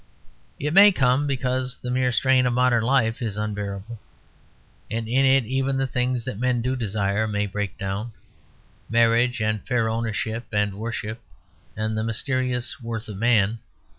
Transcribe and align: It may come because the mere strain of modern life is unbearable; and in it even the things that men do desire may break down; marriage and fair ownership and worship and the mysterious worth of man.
It 0.59 0.73
may 0.73 0.91
come 0.91 1.27
because 1.27 1.77
the 1.77 1.91
mere 1.91 2.11
strain 2.11 2.47
of 2.47 2.53
modern 2.53 2.81
life 2.81 3.21
is 3.21 3.37
unbearable; 3.37 3.99
and 4.89 5.07
in 5.07 5.25
it 5.25 5.45
even 5.45 5.77
the 5.77 5.85
things 5.85 6.25
that 6.25 6.39
men 6.39 6.59
do 6.63 6.75
desire 6.75 7.27
may 7.27 7.45
break 7.45 7.77
down; 7.77 8.13
marriage 8.89 9.41
and 9.43 9.63
fair 9.67 9.89
ownership 9.89 10.47
and 10.51 10.73
worship 10.73 11.21
and 11.77 11.95
the 11.95 12.03
mysterious 12.03 12.81
worth 12.81 13.09
of 13.09 13.17
man. 13.17 13.59